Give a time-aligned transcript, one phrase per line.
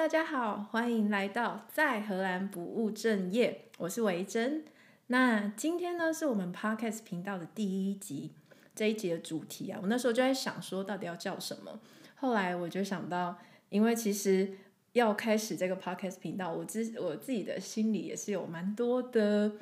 [0.00, 4.64] 大家好，欢迎来到在荷兰不务正业，我是维珍。
[5.08, 8.30] 那今天呢，是我们 Podcast 频道的第一集，
[8.74, 11.78] 这一集的主题啊，我那时候就在想说，到底要叫什么？
[12.14, 13.36] 后来我就想到，
[13.68, 14.50] 因为其实
[14.94, 19.52] 要开始这个 Podcast 频道，我自我自己的心里也是有蛮多的，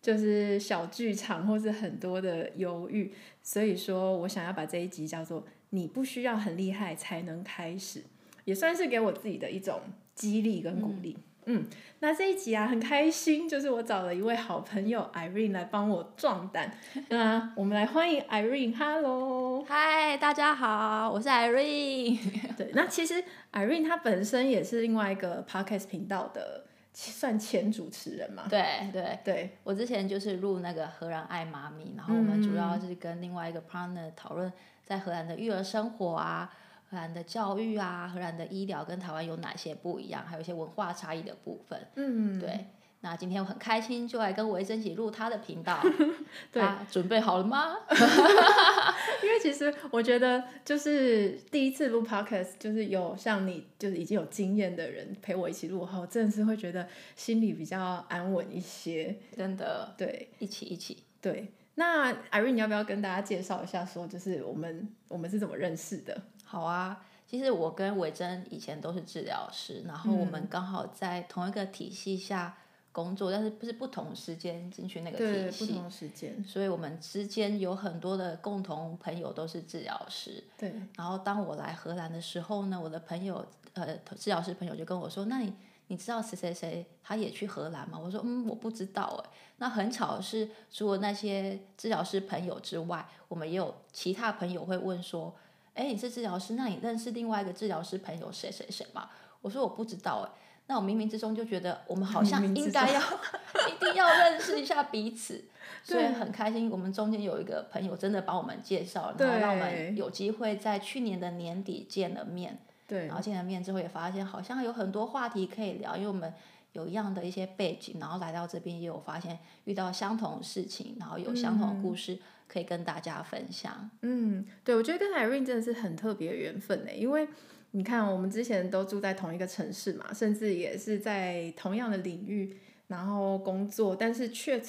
[0.00, 8.04] 就是小剧场或是很多的犹豫，所以说我想要把这一集叫做“你不需要很厉害才能开始”。
[8.44, 9.80] 也算是给我自己的一种
[10.14, 11.16] 激励跟鼓励。
[11.44, 11.66] 嗯，嗯，
[11.98, 16.72] 那这一集啊，很开心，就是我找了一位好朋友 Irene 来帮我壮胆。
[17.10, 22.18] 那我们来欢迎 Irene，Hello，嗨，大家好，我是 Irene。
[22.56, 28.44] 对，那其实 Irene 她本身也是另外一个 Podcast 频道的，算前主持人嘛。
[28.48, 34.52] 对对对，对我之前就是录那个荷兰爱妈咪，然后我们主要是跟另外一个 partner 讨论
[34.84, 36.48] 在荷兰的育儿生活啊。
[36.92, 40.22] 荷兰的教育啊，荷兰的医疗跟台湾有哪些不一样？
[40.26, 41.88] 还有一些文化差异的部分。
[41.96, 42.66] 嗯，对。
[43.00, 45.82] 那今天我很开心，就来跟维珍一起录他的频道。
[46.52, 47.78] 对，准备好了吗？
[49.24, 59.16] 因为其实我觉得，就是第一次录 podcast，就是有像你，就是已经有经验的人陪我一起录后，真的是会觉得心里比较安稳一些。
[59.34, 59.94] 真的。
[59.96, 60.98] 对，一起一起。
[61.22, 61.50] 对。
[61.74, 66.22] 那 Irene，你要不要跟大家介绍一下，说就是我们我们是怎么认识的？
[66.52, 72.54] 好啊，其实我跟伟珍以前都是治疗师，然后我们刚好在同一个体系下
[72.92, 80.44] 工作，嗯、但是不是不同时间进去那个体系，不同时间，所以我们之间有很多的共同朋友都是治疗师。
[80.58, 80.74] 对。
[80.94, 85.50] 然后当我来荷兰的时候呢，我的朋友呃治疗师朋友就跟我说：“那你
[85.86, 95.34] 你知道谁谁谁他也去荷兰吗？”我说：“嗯，我不知道。”哎，那很巧的是，除了那些治疗师朋友之外，我们也有其他朋友会问说。
[95.74, 99.08] 哎，你是治疗师，那你认识另外一个治疗师朋友谁谁谁吗？
[99.40, 100.38] 我说我不知道哎。
[100.68, 103.00] 那我冥冥之中就觉得我们好像应该要
[103.68, 105.44] 一定要认识一下彼此，
[105.82, 106.70] 所以很开心。
[106.70, 112.58] 我们中间有一个朋友真的帮我们介绍，然后让我们有机会在去年的年底见了面。
[112.86, 116.32] 对，然后见了面之后也发现好像有很多话题可以聊，因为我们
[116.74, 122.14] 有一样的一些背景，然后来到这边也有发现遇到相同的事情，然后有相同的故事。
[122.14, 122.20] 嗯
[122.52, 123.88] 可以跟大家分享。
[124.02, 127.26] 嗯，对，我觉得跟 Irene 真的是很特别的缘分呢，因为
[127.70, 132.58] 你看，我们之前都住在同一个城市嘛，甚至也是在同样的领域，
[132.88, 134.60] 然后工作，但是却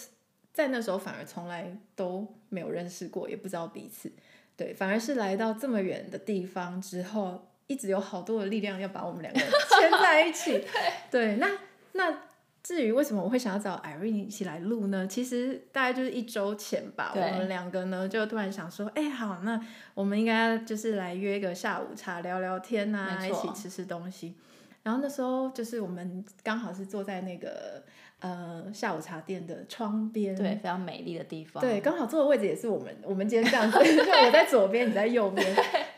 [0.54, 4.10] 在那时候反而从来都没有认识过，也不知道彼此。
[4.56, 9.50] 对，反而是来到这么远的地方之后，一直有好多的力量要把我们两个人
[9.82, 10.52] 牵在一起。
[11.12, 11.50] 对，对，那
[11.92, 12.18] 那。
[12.64, 15.06] 至于为什么我会想要找 Irene 一起来录呢？
[15.06, 19.60] 其实大概就是一周前吧，我们两个呢就突然想说，哎，好，那
[19.94, 24.36] 我们应该就是来约一个下午茶聊聊天啊，一起吃吃东西。
[24.82, 27.84] 然后那时候就是我们刚好是坐在那个
[28.20, 31.60] 呃下午茶店的窗边，对，非常美丽的地方。
[31.60, 35.46] 对，刚好坐的位置也是我们我们今天这样子， 就我在左边，你在右边，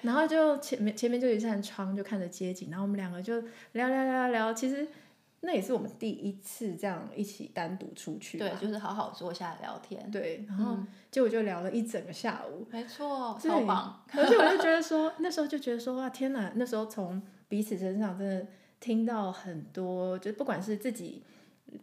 [0.02, 3.40] 然后就前面前面就一扇窗，就看着街景，然后我们两个就
[3.74, 4.88] 聊聊聊聊，其实。
[5.46, 10.76] 那也是我们第一次这样一起单独出去，对，就是好好坐下来聊天，对，然后
[11.12, 14.04] 结果就聊了一整个下午，没错，超棒。
[14.12, 16.52] 而且我就觉得说，那时候就觉得说，哇，天哪！
[16.56, 18.48] 那时候从彼此身上真的
[18.80, 21.22] 听到很多，就不管是自己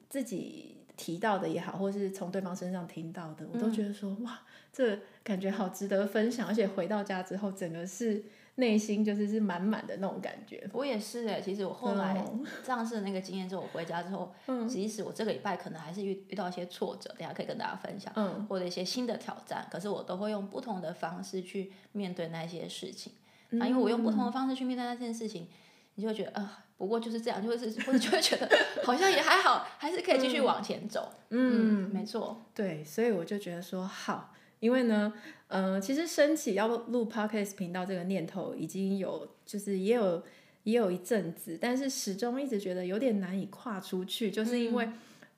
[0.09, 4.41] 自己提到的也好，或是从对方身上听到的，我都觉得说，哇，
[4.73, 6.49] 这感觉好值得分享。
[6.49, 8.25] 而且回到家之后，整个是。
[8.56, 10.68] 内心就是是满满的那种感觉。
[10.72, 12.22] 我也是哎，其实我后来
[12.62, 23.14] 上次那个经验之后，我回家之后， 嗯、即使我这个礼拜可能还是遇遇到一些挫折，等下可以跟大家分享，嗯、或者一些新的挑战，可是我都会用不同的方式去面对那些事情。
[23.50, 25.48] 嗯、啊，因为我用不同的方式去面对那件事情，
[25.94, 28.48] 你就会觉得啊、呃，不过就是这样，就会是或者就会觉得
[28.84, 31.10] 好像也还好，还是可以继续往前走。
[31.30, 32.44] 嗯，嗯没错。
[32.54, 34.34] 对，所以我就觉得说好。
[34.62, 35.12] 因为呢，
[35.49, 40.23] 嗯、呃，其实升起要录 podcast 频道这个念头已经有，就是也有
[40.62, 44.88] 也有一阵子，但是始终一直觉得有点难以跨出去，就是因为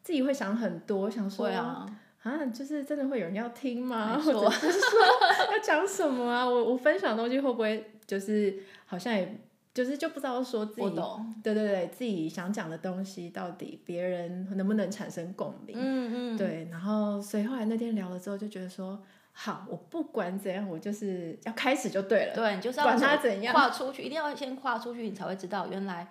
[0.02, 1.86] 自己会想很多，想说啊，
[2.22, 4.18] 啊，就是真的会有人要听吗？
[4.20, 5.00] 或者是说
[5.50, 6.46] 要讲什么啊？
[6.46, 9.38] 我我分享的东西会不会就是好像也
[9.72, 15.74] 就是就不知道说自己，懂对对对，自己想讲的东西到底别人能不能产生共鸣？
[15.80, 19.02] 嗯嗯，对，然后所以后来那天聊了之后就觉得说。
[19.36, 22.34] 好，我不管怎样，我就是要开始就对了。
[22.34, 26.06] 对，你就是要管他怎样跨出去，一定要先跨出去，你才会知道原来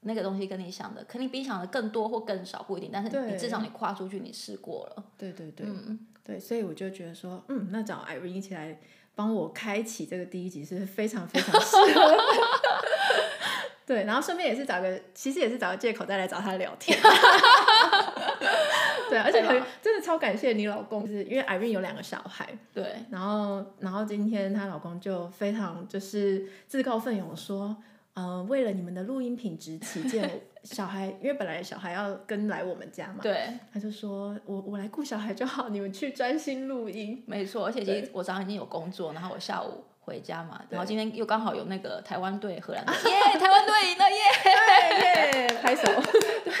[0.00, 5.04] 那个东西跟你想的肯定比你想的更多或更少不一定，但是你至少你跨出去，你试过了。
[5.16, 8.78] 对对对，嗯，对，所以我就觉得说，嗯，那找 Irene 一起来
[9.14, 12.16] 帮我开启这个第一集是非常非常适合。
[13.86, 16.98] 对，然后顺便也是找个，其实也是找个借口再来找他聊天。
[19.08, 27.76] 对，而且很真的超感谢你老公，就是因为 Irene 有两个小孩，对，然后然后今天她老公就非常就是自告奋勇说，
[28.14, 37.22] 呃，为了你们的录音品质起见， 小孩因为本来小孩要跟来我们家嘛，对，他就说我我来顾小孩就好，你们去专心录音。
[37.26, 39.84] 没错，而且其实我早上已经有工作，然后我下午。
[40.06, 45.90] 回家嘛，然后今天又刚好有那个台湾队荷兰队， 耶，台湾队赢了耶，耶，拍手。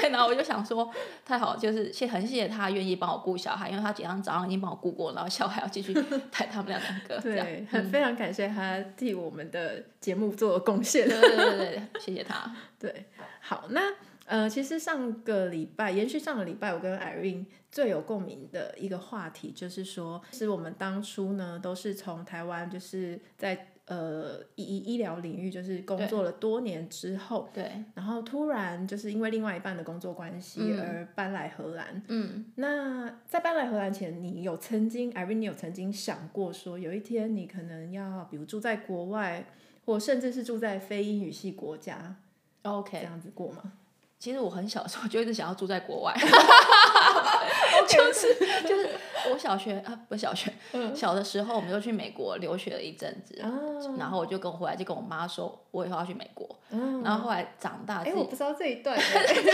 [0.00, 0.90] 对， 然后我就想说，
[1.24, 5.94] 太好，就是谢很谢谢他愿意帮我顾小孩，因为他早上早上已经帮我顾过，然后小孩要继续
[6.30, 7.18] 带他们两个。
[7.20, 11.08] 对，很非常感谢他替我们的节目做贡献。
[11.08, 12.54] 对对对对，谢谢他。
[12.78, 13.06] 对，
[13.40, 13.92] 好，那
[14.26, 32.02] 呃，其实上个礼拜延续上个礼拜，我跟 Irene 最有共鸣的一个话题就是说，是我们当初呢都是从台湾，就是在呃医医疗领域就是工作了多年之后，对，然后突然就是因为另外一半的工作关系而搬来荷兰。
[32.08, 39.44] 嗯，那在搬来荷兰前，你有曾经 Irene 你有曾经想过说，有一天你可能要比如住在国外，
[39.84, 42.16] 或甚至是住在非英语系国家
[42.62, 43.74] ，OK，这样子过吗？
[44.24, 46.14] 其实我很小的时候就一直想要住在国外。
[47.86, 48.34] 就是
[48.66, 48.88] 就是
[49.30, 56.48] 我小学啊，不是小学，嗯、小的时候我们就去美国留学了一阵子，哦、然后我就跟我回来就跟我妈说，我以后要去美国。
[56.70, 58.96] 嗯、然后后来长大，哎，我不知道这一段。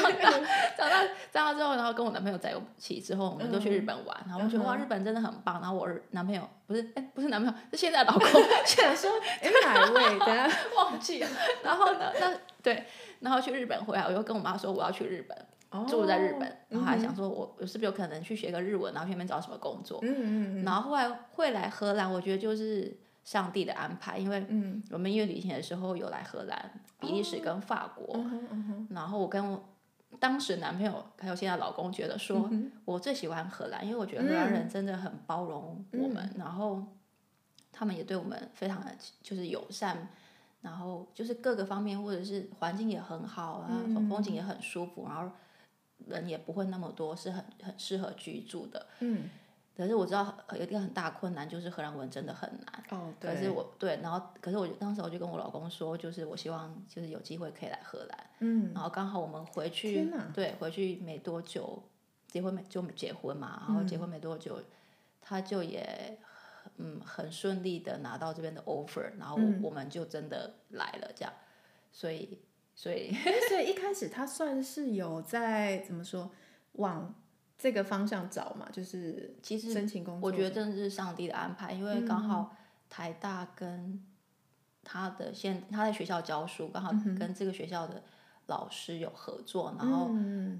[0.01, 1.03] 长大长大
[1.33, 5.61] 长大之后，然后跟我男朋友在一起之后，我们就去日本玩，嗯、然后我觉得哇，日本真的很棒。
[5.61, 8.29] 然后我男朋友不是哎，不是男朋友，是现在老公。
[8.65, 9.11] 想说
[9.43, 10.19] 哎哪一位？
[10.21, 11.29] 等下忘记了。
[11.65, 12.85] 然后呢，那对，
[13.21, 15.37] 然后去日本回来，我又跟我妈说我要去日本。
[15.89, 20.01] 住在日本，哦、然后还想说我，我是不是有可能去学个日文，然后去那边找什么工作？
[20.03, 22.93] 嗯嗯嗯、然后后来会来荷兰，我觉得就是
[23.23, 24.45] 上帝的安排，因为
[24.91, 29.63] 我们因为旅行的时候有来荷兰、比利时跟法国，哦嗯嗯、然后我跟我
[30.19, 36.85] 当时男朋友还有现在老公觉得说，嗯、我最喜欢荷兰，因为我觉得荷兰人真的很包容我们，嗯、然后
[37.71, 38.91] 他们也对我们非常的
[39.23, 40.09] 就是友善，
[40.61, 45.31] 然后就是各个方面或者是环境也很好啊，嗯、风景也很舒服，然后。
[46.07, 48.87] 人也不会那么多，是很很适合居住的。
[49.01, 49.29] 嗯，
[49.77, 52.99] 可是我知道有一个很大困难，就是荷兰文真的很难。
[52.99, 53.35] 哦，对。
[53.35, 58.27] 可是我对，然后可是我当时我就跟我老公说，就是我希望就是有机会可以来荷兰。
[58.39, 58.73] 嗯。
[58.75, 60.11] 然后刚好我们回去。
[60.33, 61.83] 对，回去没多久，
[62.27, 64.65] 结婚没就结婚嘛，然后结婚没多久，嗯、
[65.21, 66.19] 他就也
[66.81, 71.33] 嗯很顺利的拿到这边的 offer，然后我们就真的来了，这样，
[71.93, 72.41] 所以。
[72.73, 73.13] 所以，
[73.51, 76.31] 所以一开始他算是有在怎么说
[76.75, 77.15] 往
[77.59, 80.27] 这个方向找嘛，就是其实申请工作。
[80.27, 82.57] 我觉得真的是上帝的安排，因为刚好
[82.89, 84.03] 台大跟
[84.83, 88.03] 他的现他在学校教书，刚好跟这个学校的
[88.51, 90.11] 老师有合作，然后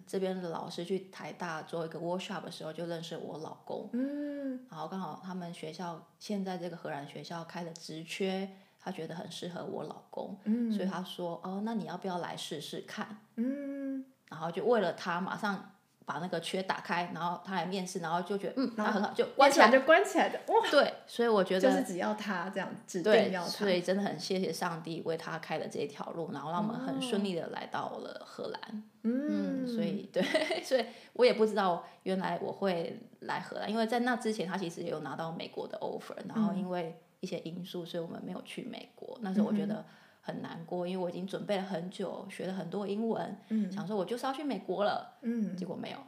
[0.07, 8.49] 这边的老师去台大做一个 workshop 的时候就认识我老公，嗯，然后刚好他们学校现在这个荷兰学校开了职缺。
[8.83, 15.70] 他觉得很适合我老公，嗯、所以他说：“哦，那你要不要来试试看？”嗯，然后就为了他，马上
[16.11, 20.69] 把那个缺打开，然后他来面试，然后就觉得嗯，后他很好，就关起来就关起来的哇。
[20.69, 28.83] 对，所以我觉得就是只要他这样指定要他，所以真的很谢谢上帝为他开了这一条路，然后让我们很顺利的来到了荷兰。
[29.05, 30.21] 嗯，嗯，所以对，
[30.65, 36.83] 所以我也不知道原来我会来荷兰，因为在那之前他其实也有拿到美国的 offer，然后因为。
[36.83, 39.19] 嗯一些因素，所以我们没有去美国。
[39.21, 39.85] 那时候我觉得
[40.21, 45.99] 很难过，因为我已经准备了很久，学了很多英文，嗯、想说我就是要去美国了，嗯、结果没有，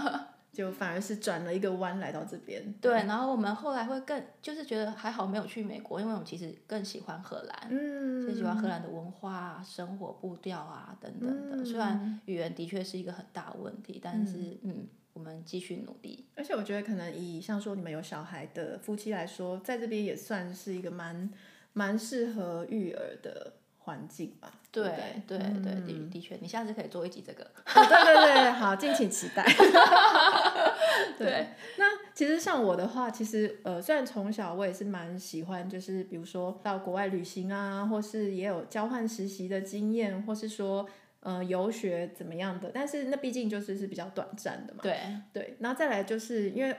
[0.52, 2.72] 就反而是转了一个弯来到这边。
[2.80, 11.56] 对，然后我们后来会更就是觉得还好没有去美国，因为我们其实更喜欢荷兰，嗯，最喜欢荷兰的文化、生活步调啊等等的。
[11.56, 14.70] 嗯、虽然语言的确是一个很大的问题，但是嗯。
[14.70, 21.30] 嗯我们继续努力，而且我觉得可能以像说你们有小孩的夫妻来说，在这边也算是一个蛮
[21.76, 24.50] 蛮适合育儿的环境吧。
[24.72, 24.82] 对
[25.26, 27.44] 对对对，的的确，你下次可以做一集这个。
[27.44, 29.44] 哦、对对对，好，敬请期待。
[31.18, 40.88] 对，对那其实像我的话，其实呃，虽然从小我也是蛮喜欢，就是比如说到国外旅行啊，或是也有交换实习的经验，或是说。
[41.20, 42.70] 呃，游学怎么样的？
[42.72, 44.78] 但是那毕竟就是是比较短暂的嘛。
[44.80, 44.96] 对
[45.32, 46.72] 对，然后再来就是因为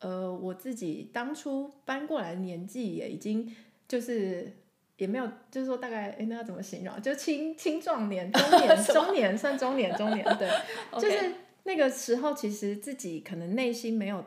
[0.00, 3.50] 呃，我自己当初搬过来的年纪也已经
[3.86, 4.50] 就是
[4.96, 7.02] 也没有，就是说大概哎，那要怎么形容？
[7.02, 10.48] 就青青壮年、 中年、中年算中年、中年，对
[11.00, 11.32] 就是
[11.64, 14.24] 那个时候其实自己可能内心没有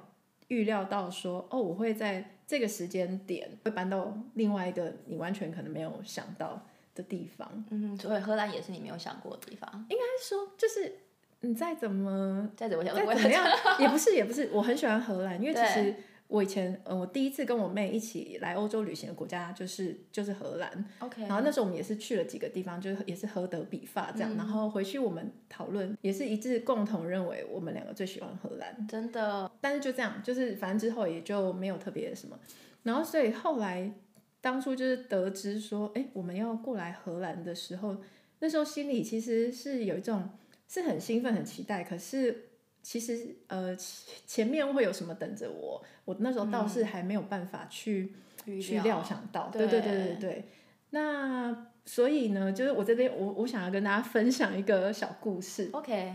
[0.50, 7.66] 预料到说哦，我会在这个时间点会搬到另外一个你完全可能没有想到的地方。
[7.72, 9.70] 嗯，所以荷兰也是你没有想过的地方。
[9.90, 11.00] 应该说，就是
[11.42, 13.46] 你再怎么再怎么想，再怎么样，
[13.80, 15.96] 也不是也不是，我很喜欢荷兰，因为其实。
[16.28, 20.86] 我以前，嗯，我第一次跟我妹一起来欧洲旅行的国家就是就是荷兰。
[21.00, 21.22] OK。
[21.22, 24.36] 然后那时候我们也是去了几个地方，就是也是荷德比法这样。
[24.36, 28.88] 嗯、然后回去我们讨论，也是一致共同认为我们两个最喜欢荷兰。
[28.88, 29.50] 真的。
[29.62, 32.38] 但是就这样，就是反正之后也就没有特别什么。
[32.84, 33.90] 然后所以后来
[34.42, 37.96] 当初就是得知说，哎，我们要过来荷兰的时候，
[38.40, 40.30] 那时候心里其实是有一种
[40.68, 42.47] 是很兴奋、很期待，可是。
[42.90, 43.76] 其实，呃，
[44.26, 45.84] 前面会有什么等着我？
[46.06, 48.14] 我那时候倒是还没有办法去、
[48.46, 49.50] 嗯、去料想到。
[49.50, 50.46] 对对对对对。
[50.92, 55.70] 那所以呢，就是我这边，我我想要跟大家分享一个小故事。
[55.74, 56.14] OK，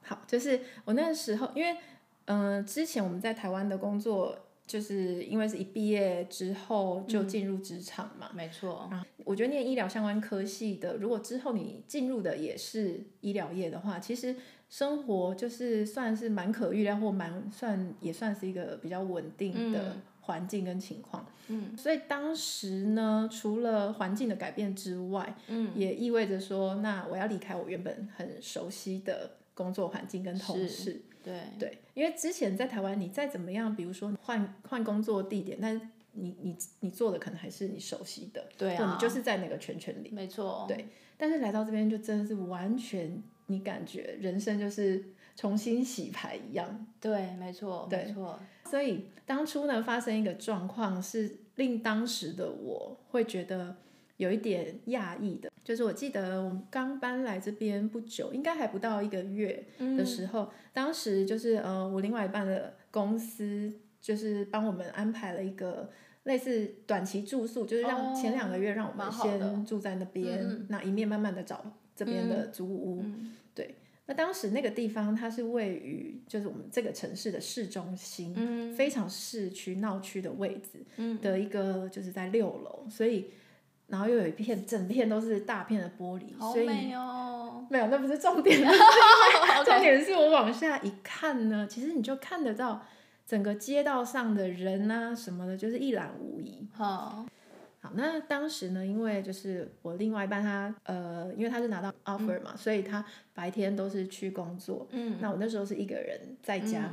[0.00, 1.76] 好，就是我那个时候，因为，
[2.24, 4.38] 嗯、呃，之前我们在台湾的工作。
[4.66, 8.90] 就是因为是一毕业之后就进入职场嘛，嗯、没错。
[9.18, 14.34] 我觉得念医疗相关科系的，如果之后你进入的也是医疗业的话，其实
[14.74, 21.24] 生活就是算是蛮可预料或蛮算也算是一个比较稳定的环境跟情况。
[21.46, 31.00] 嗯，所以当时呢，除了环境的改变之外，嗯，也意味着说，那我要离开我原本很熟悉的工作环境跟同事。
[31.22, 35.80] 对对，因为之前在台湾，你再怎么样，比如说换换工作地点，但
[36.14, 40.88] 你你你做的可能还是你熟悉的，对啊，你就是在那个圈圈里，没错，对。
[41.16, 45.04] 但是来到这边，就真的是完全，你感觉人生就是
[45.36, 48.38] 重新洗牌一样，对，没错，对，没错。
[48.64, 53.76] 所以当初呢，发生一个状况，是令当时的我会觉得。
[54.16, 59.66] 有一点讶异的，就是我记得我们刚搬来这边不久，应该还不到一个月
[59.98, 65.90] 的时候，嗯、当时就是呃，我另外一半的公司就是帮我们安排了一个
[66.22, 73.02] 类似短期住宿，就是让前两个月让我们先住在那边，嗯、那一面慢慢的找这边的租屋。
[73.02, 73.74] 嗯、对，
[74.06, 83.30] 那当时那个地方它是位于就是我们这个城市的市中心，嗯、非常市区闹区的位置的一个就是在六楼，所以。
[83.86, 87.66] 然后又有一片，整片都是大片的玻璃，好美哦。
[87.68, 88.58] 没有，那不是重点。
[89.62, 92.82] 重点是我往下一看呢，其实你就看得到
[93.26, 96.66] 整个街道上的人啊什么的，就是一览无遗。
[96.72, 97.26] 好，
[97.84, 104.88] 好，那当时呢，因为就是我另外一半他呃，因为他是拿到 offer 嘛，嗯、所以他白天都是去工作。
[104.92, 105.18] 嗯。
[105.20, 106.90] 那我那时候是一个人在家，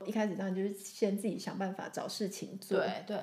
[0.00, 2.78] 嗯、一开始当然就是先自己想办法找事情做。
[2.78, 3.18] 对对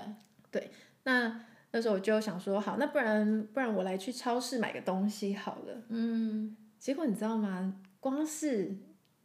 [0.51, 0.69] 对，
[1.03, 1.45] 那。
[1.71, 5.83] 那时候我就想说，好，那不然不然我来去超市买个东西好了。
[5.89, 7.79] 嗯，结果你知道吗？
[7.99, 8.75] 光是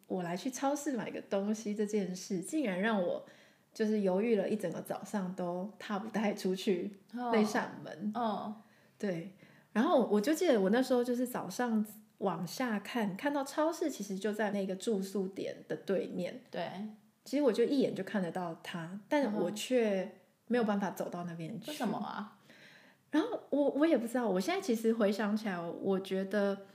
[0.06, 3.24] 我来去超市买个东西这件事，竟然让我
[3.74, 8.12] 就是犹豫了一整个早上，都踏不太出去那扇门。
[8.14, 8.56] 哦，哦
[8.98, 9.34] 对。
[9.72, 11.84] 然后我就记得我那时候就是早上
[12.18, 16.40] 往下看，看到超市其实就在那个住宿点的对面。
[16.50, 16.70] 对。
[17.24, 20.10] 其实我就一眼就看得到它，但我却。
[20.46, 21.70] 没有办法走到那边去。
[21.70, 22.36] 为什么啊？
[23.10, 24.28] 然后我我也不知道。
[24.28, 26.66] 我现在其实回想起来，我觉得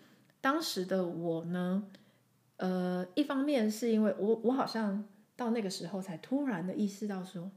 [0.41, 1.83] 当时的我呢，
[2.57, 5.07] 呃，一方面是因为我我好像
[5.39, 7.49] 到那个时候才突然的意识到说，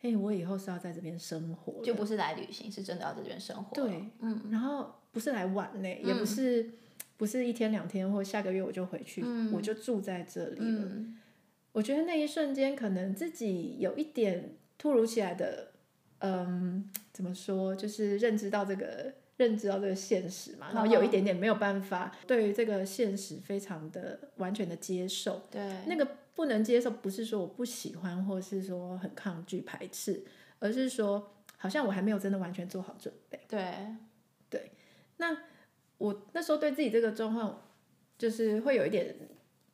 [0.00, 3.74] 嘿，我以后是要在这边生活，就不是来旅行，是真的要在这边生活。
[3.74, 4.48] 对，嗯。
[4.50, 6.72] 然后不是来玩嘞，也不是、嗯、
[7.16, 10.84] 不是一天两天或下个月我就回去，嗯、我就住在这里了。
[10.86, 11.18] 嗯、
[11.72, 14.56] 我觉得那一瞬间，可能自己有一点。
[14.80, 15.72] 突如其来的，
[16.20, 17.74] 嗯，怎么说？
[17.74, 25.42] 就是认知到这个，认知到这个现实嘛，然后有一点点没有办法对于这个现实非常的完全的接受。
[25.50, 26.06] 对，那个
[26.38, 30.22] 不能接受，不是说我不喜欢，或是说很抗拒、排斥，
[30.60, 33.40] 而是说好像我还没有真的完全做好准备。
[33.48, 33.74] 对，
[34.48, 34.70] 对。
[35.16, 35.36] 那
[35.98, 37.60] 我那时候对自己这个状况，
[38.16, 39.12] 就是会有一点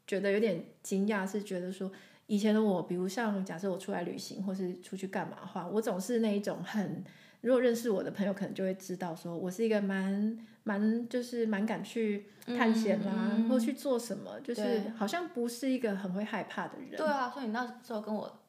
[0.06, 1.92] 觉得有点惊讶，是觉得说。
[2.26, 7.04] 以前的我，比如像假设我出来旅行或是出去干嘛的话，我总是那一种很，
[7.42, 16.96] 如果认识我的朋友可能就会知道，说我是一个蛮蛮就是蛮敢去探险啦、啊，嗯、或去做什么，就是好像不是一个很会害怕的人。
[16.96, 18.40] 对啊，所以你那时候跟我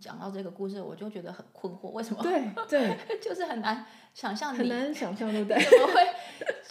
[0.00, 2.22] 讲到这个故事，我就觉得很困惑，为什么？
[2.22, 5.62] 对对， 就是很难想象，很难想象，对不对？
[5.62, 6.02] 怎么会？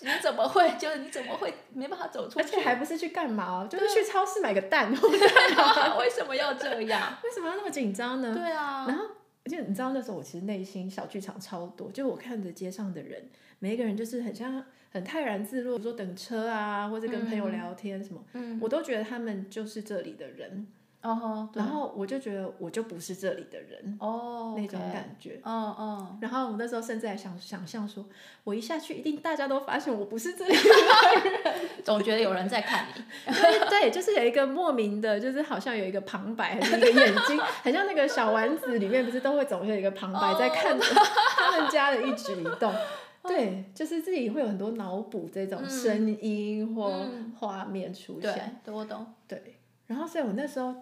[0.02, 0.70] 你怎么会？
[0.78, 2.40] 就是你怎么会没办法走出去？
[2.40, 3.66] 而且还不是去干嘛？
[3.70, 4.92] 就是去超市买个蛋。
[4.92, 7.18] 为什么要这样？
[7.24, 8.34] 为什么要那么紧张呢？
[8.36, 8.86] 对啊。
[8.88, 9.06] 然后，
[9.46, 13.22] 就你知道那时候我其实内心小剧场超多，就我看着街上的人，
[13.60, 20.68] 每一个人就是很像很泰然自若，比如说等车啊，或者跟朋友聊天什么，嗯，我都觉得他们就是这里的人。
[21.04, 25.40] 哦，然后我就觉得我就不是这里的人哦，那种感觉。
[25.44, 26.18] 嗯嗯。
[26.22, 28.06] 然后我那时候甚至还想想象说，
[28.46, 33.34] 我一下去一定大家都发现我不是这里的人， 总觉得有人在看你。
[33.34, 42.74] 对对，就是有一个莫名的，就是好像有一个旁白还是一个眼睛，很像那个小丸子里面不是都会总是有一个旁白在看着他们家的一举一动。
[43.26, 46.94] 对，就是自己会有很多脑补这种声音或
[47.40, 48.34] 画面出现。
[48.34, 49.06] 嗯、对，我懂。
[49.28, 50.76] 对，然后所以我那时候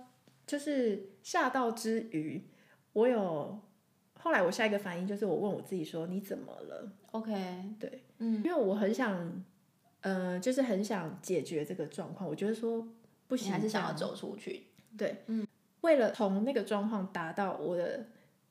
[0.52, 2.44] 就是吓到之余，
[2.92, 3.58] 我有
[4.20, 7.32] 后来我下一个反应就是我问我自己说：“你怎么了？”OK，
[7.80, 9.16] 对，嗯，因为我很想，
[10.02, 12.30] 嗯、呃，就是很想解决这个状况。
[12.30, 12.86] 我觉得说
[13.30, 14.64] 不行，还是想要走出去。
[14.98, 15.48] 对，嗯，
[15.80, 18.08] 为了从那个状况达到我的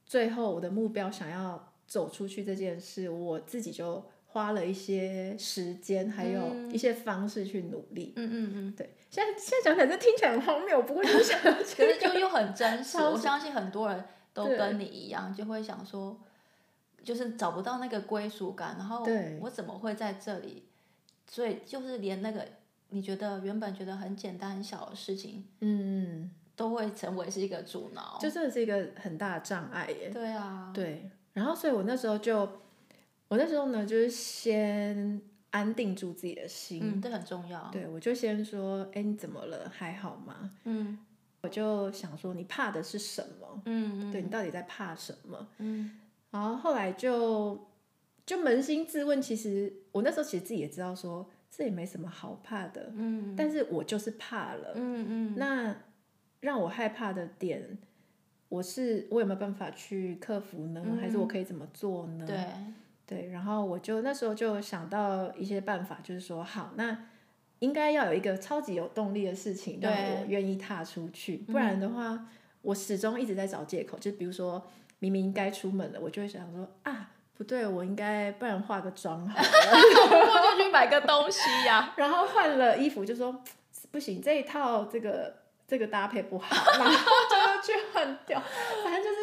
[0.07, 1.67] 最后我的目标，想要。
[1.91, 8.13] 走出去这件事，我自己就花了一些时间，还有一些方式去努力。
[8.15, 8.91] 嗯嗯嗯，对。
[9.11, 12.97] 现在现在讲起来，这听起来很荒谬，不过就想，可是就又很真实。
[12.99, 16.17] 我相信很多人都跟你一样，就会想说，
[17.03, 19.05] 就是找不到那个归属感，然后
[19.41, 20.69] 我怎么会在这里？
[21.27, 22.47] 所以就是连那个
[22.91, 30.11] 你觉得原本觉得很简单很小的事情，嗯，都会成为是一个阻挠，就真的是一个很大的障碍耶。
[30.11, 31.11] 对啊，对。
[31.33, 32.41] 然后，所以我那时候就，
[33.29, 37.69] 我那时候呢，就是先安定住自己的心，嗯，这很重要。
[37.73, 39.69] 对，我就先说，哎，你怎么了？
[39.69, 40.51] 还好吗？
[40.65, 40.99] 嗯，
[41.43, 43.63] 我就想说，你怕的是什么？
[43.65, 45.49] 嗯，对，你到底在怕什么？
[45.59, 45.99] 嗯，
[46.31, 47.69] 然后后来就
[48.25, 55.77] 就扪心自问，其实我那时候其实自己也知道说，说这也没什么好怕的，嗯，但是我就是怕了，嗯嗯，那
[56.41, 57.79] 让我害怕的点。
[58.49, 60.83] 我是我有没有办法去克服呢？
[60.85, 62.27] 嗯、还是我可以怎么做呢？
[62.27, 62.37] 对
[63.11, 66.97] 对，然后我就那时候就想到一些办法，就是说，好，那
[67.59, 72.29] 应该要有一个超级有动力的事情让我愿意踏出去，不然的话，嗯、
[72.63, 73.99] 我始终一直在找借口。
[73.99, 74.65] 就比如说，
[75.01, 81.95] 明明该出门了，我就会想说啊，不对，我应该不然化个妆好了， 我就去买个东西呀、啊。
[81.97, 83.43] 然后换了衣服，就说
[83.91, 85.41] 不行，这一套这个。
[85.71, 88.43] 这个搭配不好，然后就要去换掉。
[88.83, 89.17] 反正就是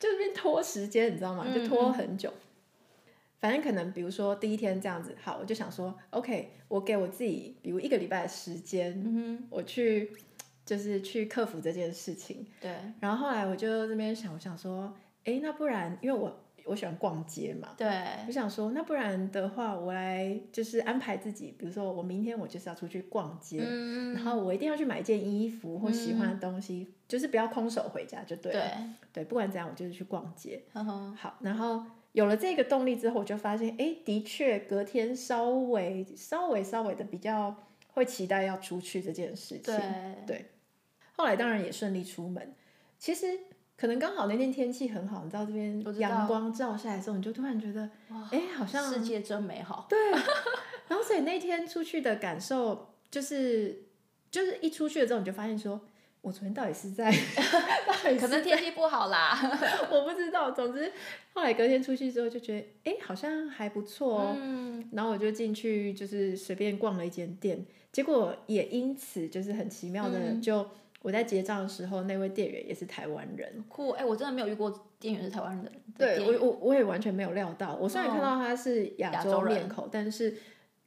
[0.00, 1.46] 就是边拖时间，你知道吗？
[1.54, 2.28] 就拖很久。
[2.28, 2.51] 嗯嗯，
[3.42, 10.12] 反正可能比如说第一天这样子，好，我就想说，OK，我给我自己，比如一个礼拜的时间，嗯，我去
[10.64, 12.46] 就是去克服这件事情。
[12.60, 12.74] 对。
[13.00, 16.38] 然后后来我就这边想，我想说，哎，那不然，因为我。
[16.64, 17.88] 我喜欢逛街嘛，对，
[18.28, 28.60] 我想说，那不然的话，我来就是安排自己，比如说我明天我就是要出去逛街，嗯、然后我一定要去买一件衣服或喜欢的东西，嗯、就是不要空手回家就对了。
[28.60, 28.70] 对，
[29.12, 30.62] 对，不管怎样，我就是去逛街。
[30.72, 37.54] 呵呵好，然后有了这个动力之后，我就发现，哎，的确隔天稍微稍微稍微的比较
[37.88, 39.62] 会期待要出去这件事情。
[39.62, 39.80] 对，
[40.26, 40.50] 对，
[41.16, 42.54] 后来当然也顺利出门，
[42.98, 43.40] 其实。
[43.74, 47.90] 可能刚好那天天气很好，你知道这边阳光照下来的时候，你就突然觉得，
[48.30, 49.86] 哎，好像世界真美好。
[49.88, 49.98] 对，
[50.86, 53.86] 然后所以那天出去的感受就是，
[54.30, 55.80] 就是一出去了之后，你就发现说，
[56.22, 57.10] 我昨天到底是在，
[57.86, 59.38] 到底是在可能天气不好啦，
[59.92, 60.50] 我不知道。
[60.52, 60.90] 总之
[61.34, 64.36] 后来隔天出去之后就觉得，哎，好像还不错哦。
[64.40, 64.88] 嗯。
[64.92, 70.62] 然后我就进去，就是随便逛了一间店，结果也因此就是很奇妙的就。
[70.62, 70.70] 嗯
[71.02, 73.64] 我在结账的时候，那位店员也是台湾人。
[73.68, 75.72] 酷，哎、欸，我真的没有遇过店员是台湾人。
[75.98, 77.74] 对，我我我也完全没有料到。
[77.74, 80.38] 我虽然看到他是亚洲面孔，但是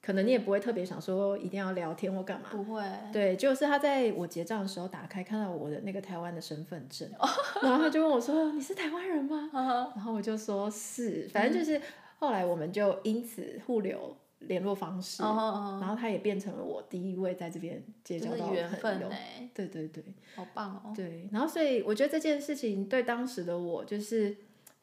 [0.05, 2.49] 可能你也不会特别想说一定要聊天或干嘛。
[2.51, 2.83] 不会。
[3.11, 7.09] 对，就是他在我结账的时候打开，看到我的那个台湾的身份证，
[7.61, 9.49] 然后他就问我说：“你是台湾人吗？”
[9.95, 11.81] 然后我就说是，反正就是
[12.19, 14.15] 后来我们就因此互留。
[14.39, 15.81] 联络方式，oh, oh, oh.
[15.81, 19.09] 然后他也变成了我第一位在这边结交到的朋友。
[19.55, 20.03] 对对对，
[20.35, 20.93] 好棒哦。
[20.95, 24.35] 对，然后所以我觉得这件事情对当时的我就是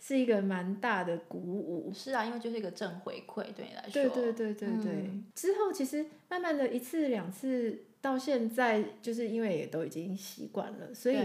[0.03, 1.93] 是一个蛮大的鼓舞。
[1.95, 3.93] 是啊，因为就是一个正回馈，对你来说。
[3.93, 4.93] 对对对对对。
[4.93, 11.17] 嗯、之后其实慢慢的一次两次到现在，就是因为也都已经习惯了，所以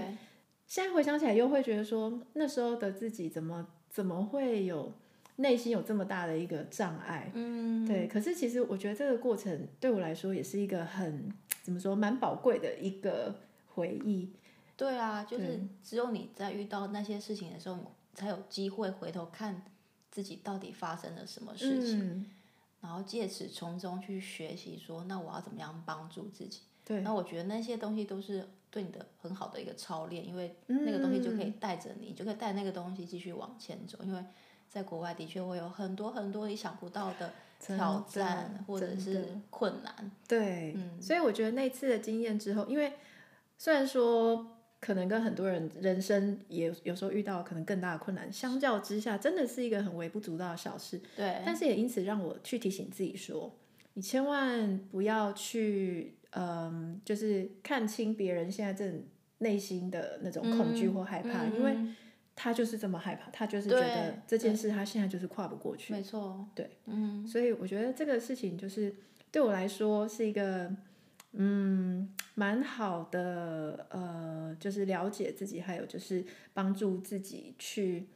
[0.68, 4.94] 现在回想起来又会觉得说那时候的自己怎么怎么会有。
[5.40, 8.08] 内心有这么大的一个障碍，嗯，对。
[8.08, 13.36] 可是其实我觉得这个过程对我来说也是一个很怎么说蛮宝贵的一个
[13.68, 14.34] 回忆。
[14.76, 17.78] 对啊，就是只有你在遇到那些事情的时候，
[18.18, 19.64] 才有机会回头看
[20.12, 22.26] 自己到底发生了什么事情，嗯、
[22.82, 26.62] 然后借此从中去学习说，那我要怎么样帮助自己？
[26.84, 27.02] 对。
[27.02, 34.22] 那我觉得那些东西都是对你的很好的一个操练，因为那个东西就可以带着你，嗯、就可以带那个东西继续往前走，因为。
[34.70, 40.12] 在国外的确会有很多很多你想不到的挑战或者是困难。
[40.28, 42.92] 对，嗯，所以我觉得那次的经验之后，因为
[43.58, 51.02] 虽然说可能跟很多人人生也有时候遇到可能更大的困难，相较之下，真的是一个很微不足道的小事。
[51.16, 53.56] 对，但是也因此让我去提醒自己说，
[53.94, 59.04] 你千万不要去，嗯，就是看清别人现在正
[59.40, 61.76] 内心的那种恐惧或害怕，嗯、因为
[62.36, 65.94] 他就是这么害怕，他就是觉得这件事他现在就是跨不过去。
[65.94, 68.96] 没错，对，嗯，所以我觉得这个事情就是
[69.32, 70.72] 对我来说是一个。
[71.40, 72.10] 嗯，
[72.40, 76.24] 蛮好的，呃，就是了解自己，还有就是
[76.54, 78.08] 帮助自己去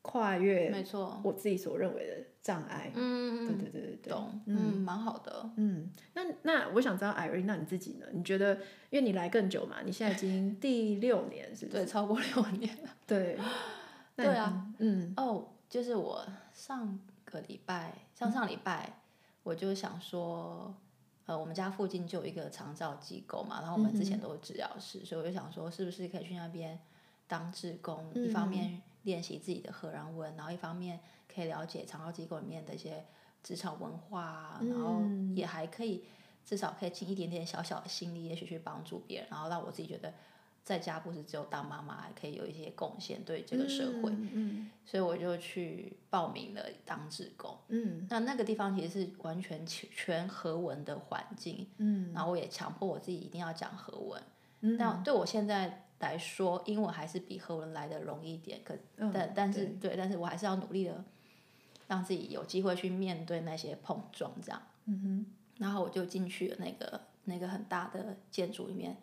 [0.00, 2.92] 跨越，没错，我自己所认为的障碍。
[2.94, 5.50] 嗯，对对对对对，懂，嗯，蛮好的。
[5.56, 8.06] 嗯，那那我想知道，Irene，那你自己呢？
[8.12, 8.54] 你觉得，
[8.90, 11.78] 因为你来更久嘛，你现在已经第六年，是不是？
[11.78, 12.90] 对，超过六年了。
[13.08, 13.36] 对，
[14.14, 19.00] 对啊，嗯，哦，就是我上个礼拜，上上礼拜，
[19.42, 20.72] 我就想说。
[21.26, 26.78] 呃，我们家附近就有一个长照机构嘛，然后我们之前都是治疗师，嗯、所以我就想说，是不是可以去那边
[27.26, 31.00] 当志工，嗯、一方面练习自己的荷兰文，然后一方面
[31.32, 33.04] 可以了解长照机构里面的一些
[33.42, 35.02] 职场文化，嗯、然后
[35.34, 36.04] 也还可以
[36.44, 40.12] 至少可以尽一点点小小的心力，也许去帮助别人，然后让我自己觉得。
[40.64, 47.54] 在家不是只有当妈妈，还可以有一些贡献对这个社会，嗯嗯、所以我就去报名了当志工。
[47.68, 54.22] 嗯，那那个地方其实是完全全和文的环境，嗯，然后我也强迫我自己一定要讲和文，
[54.62, 58.60] 嗯、但对我现在来说，英文还是比和文来的容易一点。
[58.64, 61.04] 可、嗯、但但是对，对，但是我还是要努力的
[61.88, 64.62] 让自己有机会去面对那些碰撞，这样。
[64.86, 65.26] 嗯哼，
[65.58, 68.96] 然后我就进去了那个那个很大的建筑里面。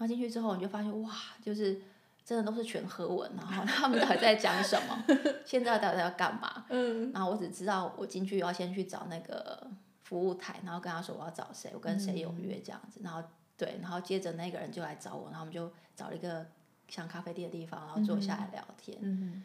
[0.00, 1.78] 然后进去之后，你就发现哇，就是
[2.24, 5.04] 真的都是全荷文，然 后他们到底在讲什么？
[5.44, 6.64] 现在到底要干嘛？
[6.70, 9.70] 嗯，然后我只知道我进去要先去找那个
[10.04, 12.98] 服务台，然后跟他说我要找谁，我跟谁有约这样子。
[13.04, 13.22] 然后
[13.58, 16.46] 对，然后接着那个人就来找我，然后我们就找了一个
[16.88, 18.96] 像咖啡店的地方，然后坐下来聊天。
[19.02, 19.42] 嗯，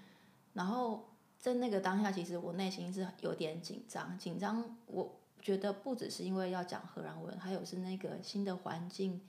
[0.53, 4.63] 然后在那个当下，其实我内心是有点紧张，紧张。
[4.87, 9.19] 我觉得不只是因为要讲荷兰文，还有是那个新的环境。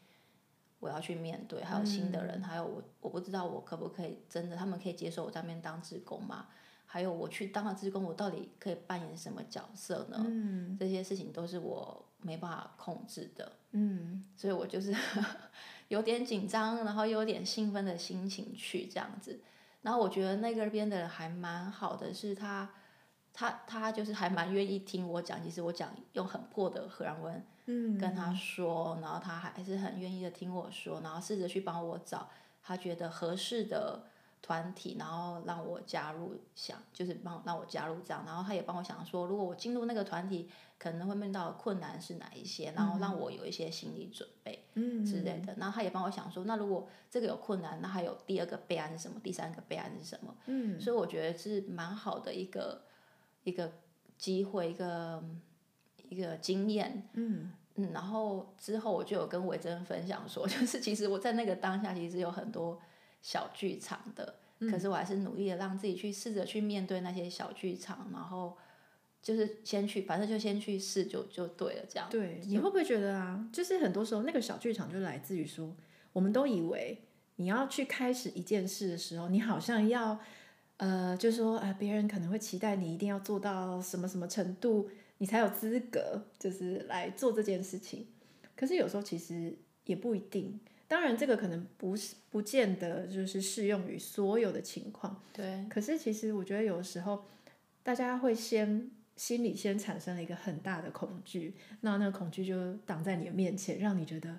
[0.86, 6.46] 我要去面对，还有新的人，嗯、还有我，我不知道我可不可以真的，他们可以接受我在那边当职工吗？
[6.86, 10.24] 还有我去当了职工，我到底可以扮演什么角色呢？
[10.28, 13.50] 嗯、这些事情都是我没办法控制的。
[13.72, 14.94] 嗯，所以我就是
[15.88, 19.40] 有点紧张，然后又有点兴奋的心情去这样子。
[19.82, 22.70] 然后我觉得那个边的人还蛮好的，是他，
[23.32, 25.42] 他，他就是还蛮愿意听我讲。
[25.42, 27.44] 其实我讲用很破的荷兰文。
[27.66, 32.28] 嗯，跟他说，然后他还是很愿意的听我说，然后试着去帮我找
[32.62, 34.04] 他觉得合适的
[34.40, 40.48] 团体，然后让我加入，想就是帮让我加入这样，然后他也帮我想说，如果我进入那个团体，
[40.78, 45.54] 可能会面到困难是哪一些，然后让我有一些心理准备，嗯之类的。
[45.56, 49.18] 然后他也帮我想说，那如果这个有困难，那还有第二个备案是什么？
[49.20, 50.36] 第三个备案是什么？
[50.46, 52.82] 嗯，所以我觉得是蛮好的一个
[53.42, 53.72] 一个
[54.16, 55.24] 机会，一个。
[56.16, 62.80] 一个经验，嗯嗯，然后之后我就有跟维珍分享说， 就是其实我在那个当下其实有很多
[63.20, 68.56] 小剧场的，嗯、可是我还是努力的让自己去试着去面对那些小剧场，然后
[69.20, 72.08] 就是先去，反正就先去试就就对了，这样。
[72.08, 73.46] 对，你会不会觉得啊？
[73.52, 75.76] 就是很多时候那个小剧场就来自于说，
[76.14, 77.02] 我们都以为
[77.36, 80.18] 你要去开始一件事的时候，你好像要
[80.78, 84.88] 呃，就说啊、呃，别人可能会期待你一定要做到什么什么程度。
[85.18, 88.06] 你才有资格，就是来做这件事情。
[88.54, 90.58] 可是有时候其实也不一定。
[90.88, 95.20] 当然，这个可能不是不见得就是适用于所有的情况。
[95.32, 95.66] 对。
[95.68, 97.24] 可是其实我觉得有时候
[97.82, 104.38] 大家会先心里先产生了一个很大的恐惧，那那个恐惧就挡在你的面前，让你觉得，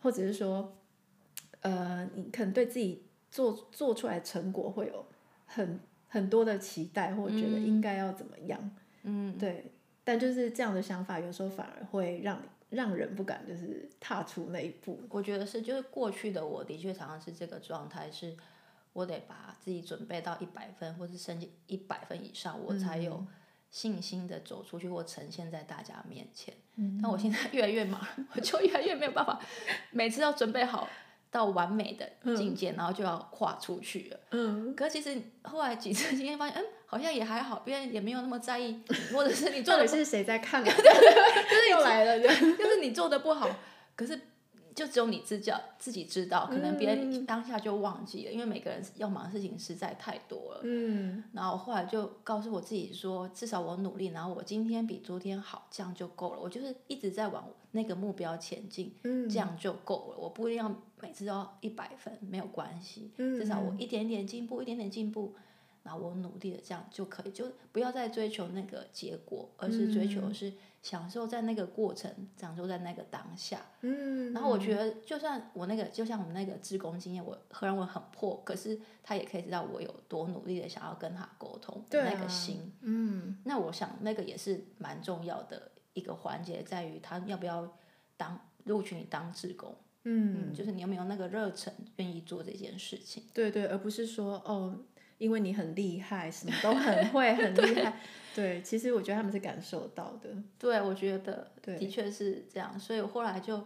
[0.00, 0.76] 或者是说，
[1.60, 5.04] 呃，你可能对自己做做出来的成果会有
[5.44, 8.70] 很很多的期待，或者觉得应该要怎么样。
[9.02, 9.36] 嗯。
[9.38, 9.72] 对。
[10.06, 12.40] 但就是这样的想法，有时候反而会让
[12.70, 15.00] 让人不敢，就是踏出那一步。
[15.10, 18.36] 我觉得是，就是过去的我的确常常是这个状态，是
[18.92, 23.26] 我得把自己准备到一百分，或是甚至一百分以上，我才有
[23.68, 26.54] 信心的走出去或呈现在大家面前。
[26.76, 28.00] 嗯，但我现在越来越忙，
[28.32, 29.40] 我就越来越没有办法，
[29.90, 30.88] 每次要准备好
[31.32, 34.20] 到完美的境界，然后就要跨出去了。
[34.30, 36.64] 嗯，可是其实后来几次经验发现，嗯。
[36.86, 38.80] 好像也还好，别人也没有那么在意，
[39.12, 40.64] 或者是你做的是谁在看？
[40.64, 43.48] 就是又来了，就是你做 的不好。
[43.96, 44.20] 可是
[44.74, 50.60] 就只有你自己自己知道，可能别人当下就忘记了，嗯、因为每个人要忙的事情实在太多了。
[50.64, 56.40] 嗯，然后后来就告诉我自己说，至少我努力，然后我今天比昨天好，这样就够了。
[56.40, 60.18] 我就是一直在往那个目标前进，嗯、这样就够了。
[60.18, 65.34] 我不一定要每次都要一百分，没有关系，嗯、至少我一点点进步，一点点进步。
[65.86, 73.64] 然后我努力的这样就可以，就不要再追求那个结果，而是追求是享受在那个过程，享受在那个当下。
[73.82, 74.32] 嗯。
[74.32, 82.72] 然后我觉得，就算我那个，就像我们那个志工经验，我虽然我很破，可是他也可以知道我有多努力的想要跟他沟通，对啊、那个心。
[82.80, 83.38] 嗯。
[83.44, 87.72] 那我想那个也是蛮重要的一个环节，在于他要不要
[88.16, 89.72] 当录取你当志工。
[90.02, 90.52] 嗯，嗯。
[90.52, 93.22] 就是你有没有那个热忱，愿意做这件事情。
[93.32, 94.76] 对对，而不是说哦。
[95.18, 98.00] 因为你很厉害，什么都很会，很厉害。
[98.34, 100.30] 对，其实我觉得他们是感受到的。
[100.58, 103.64] 对，我觉得的确是这样，所以我后来就，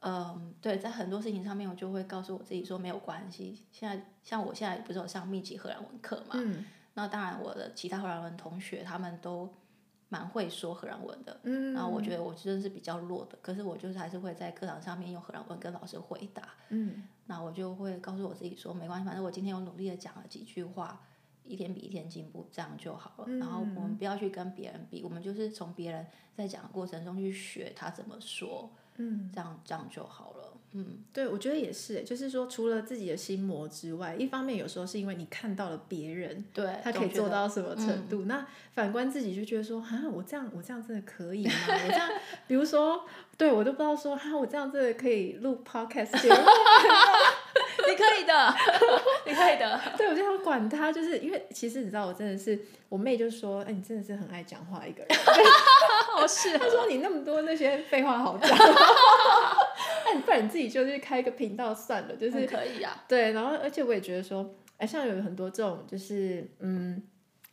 [0.00, 3.58] 嗯，对，在很多事情上面，我就会告诉我自己说没有关系。
[3.70, 6.34] 现在像我现在不是有上密集荷兰文课嘛？
[6.34, 6.64] 嗯。
[6.94, 9.52] 那当然，我的其他荷兰文同学他们都。
[10.12, 21.00] 蛮会说荷兰文的，嗯，然后我觉得我真的是比较弱的，可是我就是还是会在课堂上面用荷兰文跟老师回答，嗯，那我就会告诉我自己说，没关系，反正我今天有努力的讲了几句话，
[21.44, 23.24] 一天比一天进步，这样就好了。
[23.26, 30.38] 嗯，然后我们不要去跟别人比，我们就是从别人在讲的过程中去学他怎么说，嗯，这样这样就好了。
[30.74, 41.52] 嗯，对，我觉得也是，就是说，除了自己的心魔之外，一方面有时候是因为你看到了别人，对，他可以做到什么程度，嗯、那反观自己就觉得说，啊，我这样，我这样真的可以吗？
[41.68, 42.08] 我这样，
[42.48, 43.04] 比如说，
[43.36, 46.36] 对我都不知道说，哈，我这样真的可以录 podcast 节目，
[47.88, 48.54] 你可以的，
[49.26, 55.18] 你可以的，对，我就想管他，就是因为其实你知道，我真的是，我妹就说，哎，你真的是很爱讲话一个人，
[56.20, 58.50] 我是，她说你那么多那些废话好讲。
[60.04, 63.04] 哎，不然你自己就去开一个频道算了，就是可以啊。
[63.08, 67.02] 对，然后而且我也觉得说，哎，像有很多这种就是嗯，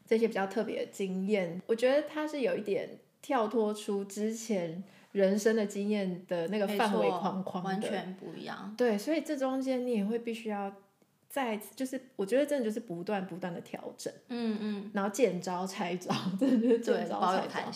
[0.07, 8.73] 这些比较特别的经验，我觉得它是有一点跳脱出之前人生的经验的那个范围框框的，完全不一样。
[8.77, 10.73] 对，所以这中间你也会必须要
[11.27, 17.71] 再就是，我觉得真的就是不断不断的调整，嗯嗯，然后见招拆招，真的就是见招拆招。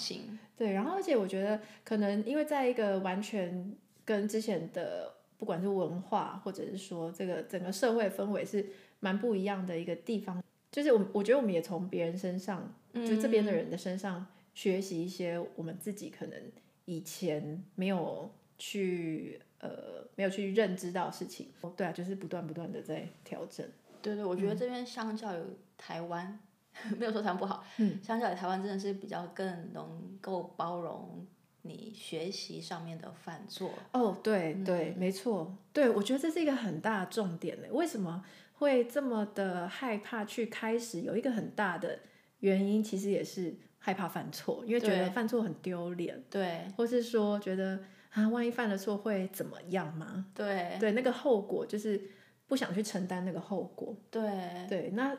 [0.56, 3.76] 对，然后而且我觉得可能因为在一个完全。
[4.06, 8.68] 跟之前的不管是文化，或者是说这个整个社会氛围是
[9.00, 16.38] 蛮不一样的一个地方，就是我我觉得我们也从别人身上，就这边的人的身上学习一些我们自己可能
[16.86, 21.50] 以前没有去呃没有去认知到的事情。
[21.76, 23.66] 对啊，就是不断不断的在调整。
[24.02, 25.44] 对对，我觉得这边相较于
[25.78, 26.40] 台湾，
[26.86, 31.26] 嗯、 没有说台湾不好，嗯，相较于台湾真的是比较更能够包容。
[31.66, 37.68] 你学习上面的犯错哦，对对，嗯、没错，对，我觉得这是一个很大的重点呢。
[37.72, 38.22] 为什么
[38.56, 41.00] 会这么的害怕去开始？
[41.04, 42.00] 有一个很大的
[42.42, 47.78] 原因，其实也是害怕犯错，因为觉得犯错很丢脸，对，或是说觉得
[48.12, 50.26] 啊，万一犯了错会怎么样吗？
[50.34, 52.02] 对，对，那个后果就是
[52.48, 54.22] 不想去承担那个后果，对，
[54.70, 55.14] 对，那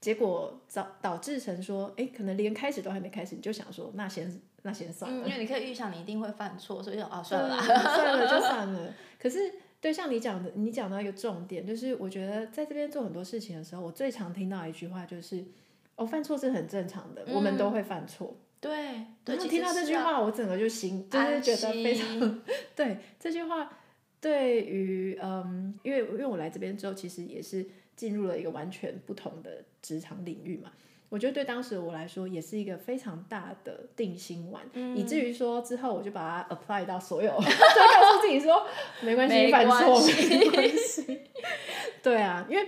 [0.00, 4.40] 结果导导致成说，哎，可能连开始都还没开始，你就想说，那先。
[4.66, 8.94] 那先算了，嗯，因为你可以预想你一定会犯错，所以就 啊算了，算了就算了。
[9.20, 9.38] 可是
[9.78, 15.44] 对，像你讲的，你讲到一个重点，就是我觉得在这边做很多事情的时候，我最常听到一句话就是，
[15.96, 18.36] 哦，犯错是很正常的，嗯、我们都会犯错。
[18.60, 22.42] 对，对，听到这句话，我整个就心就是觉得非常
[22.74, 23.70] 对这句话，
[24.20, 30.72] 对于嗯，因为因为我来这边之后，其实也是进入了一个完全不同的职场领域嘛。
[31.10, 38.66] 我觉得对当时我来说也是一个非常大的定心丸，嗯、以至于说之后我就把它 apply 到所有 就告诉自己说
[39.02, 41.20] 没关系，犯错没关系。
[42.02, 42.66] 对啊，因为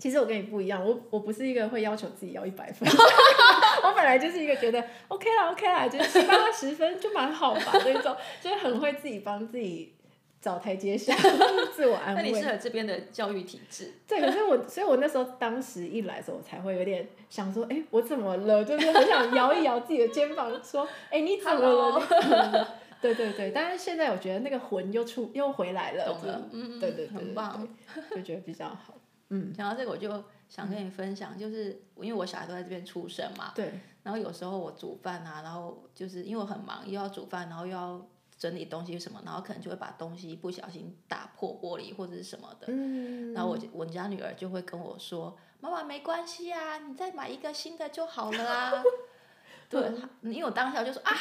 [0.00, 2.88] 其实我跟你不一样，我我不是一个会要求自己要一百分，
[3.84, 9.94] 我本来就是一个觉得 OK 啦 OK 啦，就是七八十分就蛮好吧 那种，就是很会自己帮自己。
[10.42, 11.14] 找台阶下，
[11.76, 12.22] 自我安慰。
[12.22, 13.92] 那你适合这边的教育体制。
[14.08, 18.64] 对，可是我，所以我那时候当时一来的时候，我才会有点想说，哎、欸，我怎么了？
[18.64, 22.68] 就是很想摇一摇自己的肩膀，说，哎、欸，你怎么了？
[23.02, 26.06] 对对对，但是现在我觉得那个魂又出又回来了。
[26.06, 27.68] 懂了，嗯对对对，很棒，
[28.16, 28.94] 就觉得比较好。
[29.30, 33.52] 嗯，讲到这个，我就想跟你分享，就是因为我小孩都在这边出生嘛。
[33.54, 33.72] 对。
[34.02, 38.06] 然后有时候我煮饭啊，然后就是因为我很忙，又要煮饭，然后又要。
[38.40, 48.82] 整理东西什么，然后可能就会把东西不小心打破玻璃或者是什么的，嗯、然后我我家女儿就会跟我说：“妈妈没关系啊，你再买一个新的就好了啊。”
[49.68, 51.12] 对，因为我当下就说啊，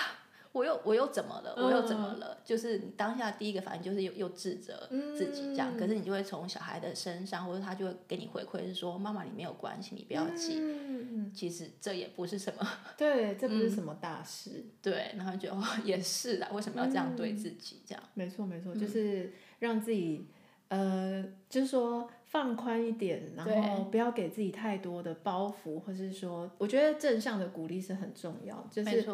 [0.51, 1.53] 我又我又怎么了？
[1.57, 2.33] 我又怎么了？
[2.33, 10.57] 嗯、就是你当下第一个反应就是又又自责自己这样，嗯、可是你就会从小孩的身上，或者他就会给你回馈是说，妈妈你没有关系，你不要急。
[10.59, 14.49] 嗯、其实这也不是什么， 对，这不是什么大事。
[14.55, 17.81] 嗯、对，然后就哦，也是啊，为什么要这样对自己？
[17.85, 18.03] 这样。
[18.15, 20.25] 没错没错，就是让自己。
[20.69, 28.67] 呃，就是说放宽一点，然后不要给自己太多的包袱，或是说，我觉得正向的鼓励是很重要。
[28.71, 29.05] 就是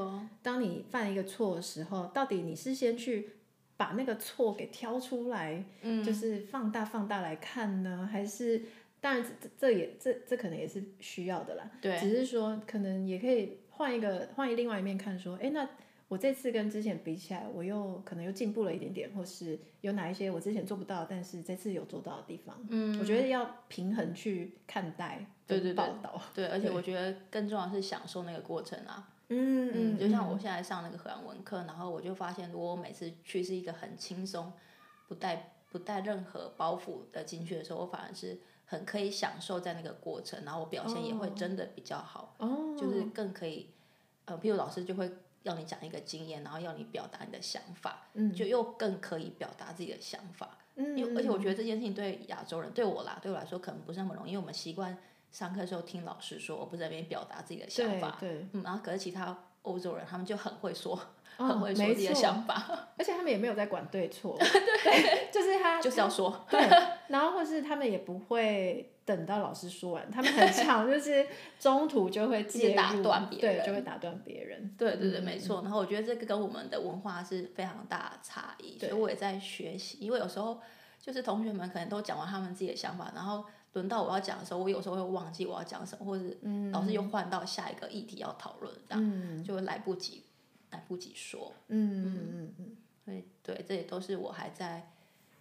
[0.41, 3.29] 当你犯一个错的时候，到底你是先去
[3.77, 8.61] 把那个错给挑出来，嗯，就是放大放大来看呢，还是
[8.99, 11.71] 当然这这也这这可能也是需要的啦。
[11.81, 15.65] 对，只是说可能也可以换一个换一另外一面看，说，哎，那。
[16.07, 22.55] 我这次跟之前比起来，我又可能又进步了一点点，或是有哪一些我之前做不到，但是这次有做到的地方。
[22.69, 26.21] 嗯，我觉得要平衡去看待，对对报道。
[26.33, 29.09] 对，而且我觉得更重要的是享受那个过程啊。
[29.29, 34.53] 嗯嗯，就像我现在上那个荷兰文课，然后我就发现，如果我每次去是一个很轻松，
[35.07, 42.35] 不带不带任何包袱的进去的时候，我反而是很可以享受在那个过程，然后我表现也会真的比较好。
[42.37, 43.71] 哦，就是更可以，
[44.25, 45.11] 呃，譬如老师就会。
[45.45, 50.57] 要你讲一个经验，然后要你表达你的想法，嗯、就又更可以表达自己的想法。
[50.75, 54.97] 嗯，因为而且我觉得这件事情对亚洲人，对我啦，对我来说可能不是那么容易，因为我们习惯
[55.31, 58.17] 上课的时候听老师说，我不在那边表达自己的想法。
[58.19, 60.99] 对，对嗯，然后可是其他欧洲人，他们就很会说，
[61.37, 64.35] 哦、很会说自己的想法， 而且他们也没有在管对错。
[64.83, 66.45] 对， 就是他就是要说。
[66.49, 66.59] 对，
[67.07, 68.91] 然后或是他们也不会。
[69.05, 71.27] 等到老师说完，他们很常 就是
[71.59, 74.75] 中途就会介入，打断别人，对，就会打断别人。
[74.75, 75.61] 对对对，没错。
[75.61, 79.99] 然后我觉得这个跟我们的文化是非常大的差异，所以我也在学习。
[80.01, 80.59] 因为有时候
[80.99, 86.23] 就是同学们可能都讲完他们自己的想法，然后轮到我要讲的时候，我有时候会忘记我要讲什么，或者
[86.71, 90.23] 老师又换到下一个议题要讨论，这样就会来不及
[90.71, 91.53] 来不及说。
[91.67, 92.77] 嗯嗯嗯嗯。
[93.05, 94.89] 所以对，这也都是我还在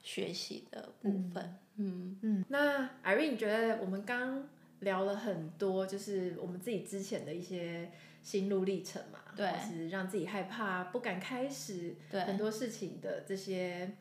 [0.03, 1.43] 学习的部分。
[1.43, 2.17] 嗯嗯。
[2.23, 4.49] 嗯，那 Irene 你觉得我们刚
[4.81, 7.91] 聊了很多，就是我们自己之前的一些
[8.23, 13.93] 心路历程嘛，对，是让自己害怕、不敢开始很多事情的这些，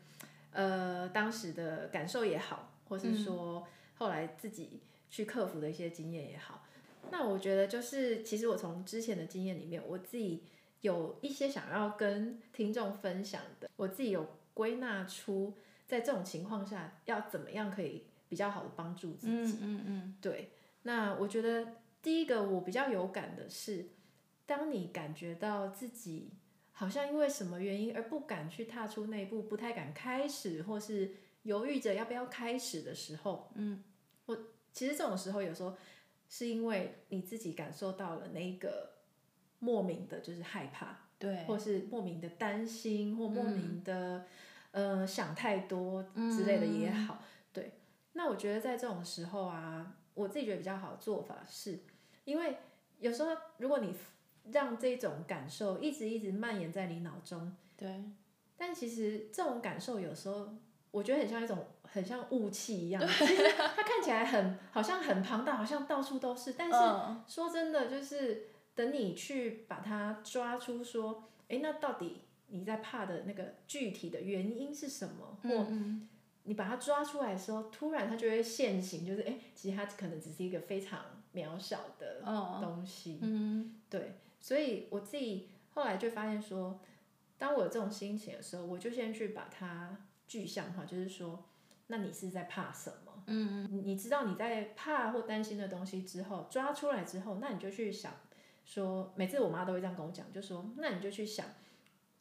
[0.51, 6.65] 呃，当时的感受也好，或是说后来自己去克服的一些经验也好，
[7.03, 10.43] 嗯、那我觉得就是，其实我从之前的经验里面，我自己
[10.81, 15.53] 有一些想要跟听众分享的，我自己有归纳出。
[15.85, 19.57] 在这种情况下，要怎么样可以比较好的帮助自己？
[19.59, 20.17] 嗯嗯嗯。
[20.21, 20.51] 对，
[20.83, 23.89] 那我觉得第一个我比较有感的是，
[24.45, 26.31] 当你感觉到自己
[26.71, 33.83] 好像因为什么原因而不敢去踏出那一步，不太敢开始，或是犹豫着要不要开始的时候，嗯，
[34.25, 34.35] 我
[34.71, 35.75] 其实这种时候有时候
[36.29, 38.93] 是因为你自己感受到了那个
[39.59, 44.19] 莫名的就是害怕，对，或是莫名的担心，或莫名的。
[44.19, 44.25] 嗯
[44.73, 47.73] 呃，想太多之类的也好，嗯、对。
[48.13, 51.79] 那我觉得在这种时候啊，我自己觉得比较好的做法是，
[52.25, 52.57] 因为
[52.97, 53.93] 有时候如果你
[54.51, 58.03] 让这种感受一直一直蔓延在你脑中，对。
[58.57, 60.49] 但其实这种感受有时候，
[60.89, 66.53] 我觉得很像一种很像雾气一样，其实它看起来很好像很庞大，好像到处都是。
[66.53, 66.75] 但是
[67.31, 72.21] 说真的，就是等你去把它抓出，说，哎，那到底？
[72.53, 75.37] 你在怕的那个具体的原因是什么？
[75.41, 75.67] 或
[76.43, 82.21] 你把它抓出来的时候，突然它就会现形，就是哎，其实它可能只是一个非常渺小的
[82.61, 83.17] 东西。
[83.21, 84.19] 嗯，对。
[84.39, 86.79] 所以我自己后来就发现说，
[87.37, 91.45] 当我有这种心情的时候，我就先去把它具象化，就是说，
[91.87, 93.23] 那你是在怕什么？
[93.27, 93.81] 嗯嗯。
[93.85, 98.13] 你知道你在怕或担心的东西之后，抓出来之后，那你就去想
[98.65, 101.47] 说，每次我妈都会这样跟我讲，就说，那你就去想。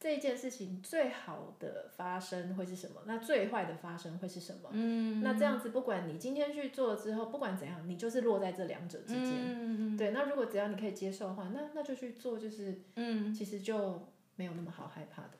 [0.02, 3.02] 这一件事情最好的发生会是什么？
[3.06, 4.68] 那最坏的发生会是什么？
[4.72, 9.32] 嗯，那这样子，不管你今天去做了之后，不管怎样，你就是落在这两者之间。
[9.32, 10.10] 嗯，对。
[10.10, 15.30] 那如果只要你可以接受的话，那那就去做，就是嗯，其实就没有那么好害怕的。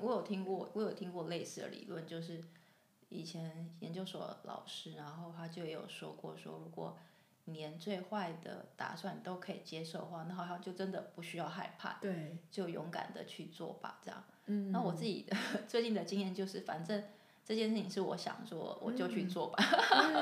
[0.00, 2.42] 我有听过，我有听过类似的理论，就是
[3.10, 6.96] 以前研究所老师，然后他就有说过，说如果。
[7.52, 14.24] 连最坏的打算都可以接受的话，那好像就真的不需要害怕，对，就勇敢的去做吧，这样。
[14.46, 15.36] 嗯，那我自己的
[15.68, 17.04] 最近的经验就是，反正
[17.44, 19.62] 这件事情是我想做，我就去做吧。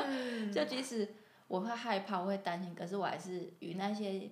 [0.06, 1.14] 嗯、 就即使
[1.48, 4.30] 我会害怕，我会担心，可是我还是与那些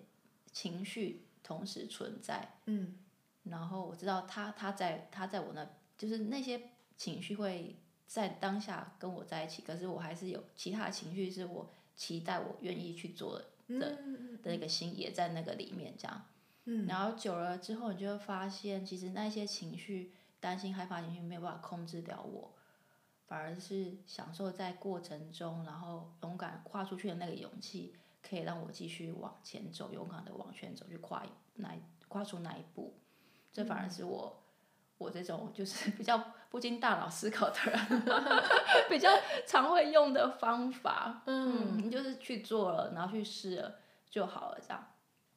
[0.53, 2.57] 情绪同时存在。
[2.67, 2.99] 嗯，
[3.45, 5.67] 然后我知道他他在他在我那，
[5.97, 11.73] 就是那些情绪会在当下跟我在一起，可是我还是有其他情绪是我。
[11.97, 13.45] 期待我愿意去做的
[13.81, 13.99] 的
[14.43, 16.27] 那个心也在那个里面，这样，
[16.65, 22.55] 嗯，然后久了之后，你就会发现，其实那些情绪、担心、害怕情绪没有办法控制掉我，
[23.27, 31.25] 反而是享受在过程中，然后勇敢跨出去的那个勇气，可以让我继续往前走，勇敢的往前走，去跨
[31.55, 31.75] 那
[32.09, 32.95] 跨出那一步。
[33.53, 34.44] 这反而是我，
[34.99, 38.03] 我这种就是 比较不经大脑思考的人，
[38.89, 39.11] 比较
[39.47, 41.23] 常会用的方法。
[41.27, 43.75] 嗯，你就是去做了，然后去试了
[44.09, 44.87] 就好了，这样。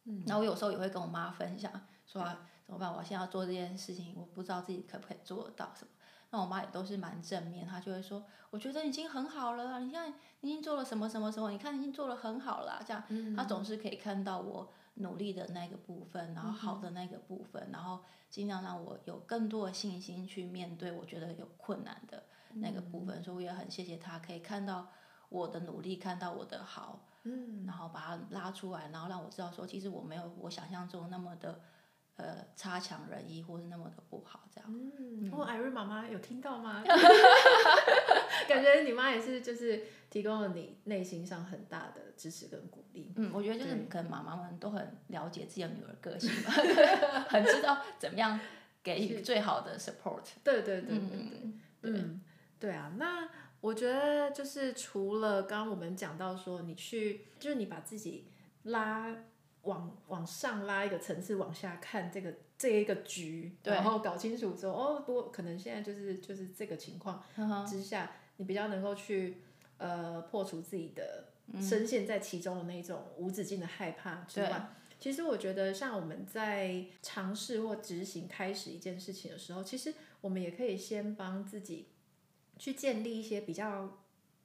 [0.05, 1.71] 嗯，那我有时候也会跟我妈分享，
[2.05, 2.93] 说、啊、怎么办？
[2.93, 5.91] 我现在要做这件事情，我不知道自己可不可以做得到什么。
[6.29, 13.01] 那我妈也都是蛮正面，她就会说，我觉得已经很好了，你看你已经做了什么什么什么，你看你已经做了很好了，这样。
[13.07, 13.35] 嗯。
[13.35, 22.23] 她总是可以看到我努力的那个部分，然后好的那个部分，嗯、然后尽量让我有更多的信心去面对我觉得有困难的
[22.53, 23.19] 那个部分。
[23.19, 24.87] 嗯、所以我也很谢谢他，可以看到
[25.29, 27.03] 我的努力，看到我的好。
[27.23, 31.59] 嗯，然后把它拉出来，然后让我知道说，其实我没有我想象中那么的，
[32.15, 34.69] 呃，差强人意，或是那么的不好，这样。
[34.71, 36.81] 嗯，哦，艾瑞妈妈有听到吗？
[38.47, 43.13] 感觉你妈也是，就是提供了你内心上很大的支持跟鼓励。
[43.15, 46.51] 嗯，我觉得就是可能妈妈们都很了解自己的女儿个性吧，
[47.29, 48.39] 很知道怎么样
[48.83, 50.23] 给予最好的 support。
[50.43, 51.09] 对对对对
[51.81, 52.21] 对，嗯，
[52.59, 53.27] 对啊，那。
[53.59, 58.27] 我觉得就是除了刚刚我们讲到说，你去就是你把自己
[58.65, 59.13] 拉
[59.67, 67.23] 往往上拉一个层次，往下看这个这一个局，然后搞清楚之后，哦，不过可能现在就是就是这个情况
[67.67, 69.43] 之下，你比较能够去
[69.77, 71.25] 呃破除自己的
[71.61, 81.89] 深陷在其中的那种无止境的害怕之外，其实我觉得像我们在尝试或执行开始一件事情的时候，其实我们也可以先帮自己。
[82.59, 83.99] 去建立一些比较